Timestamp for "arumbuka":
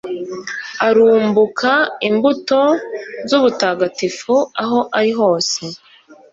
0.87-1.71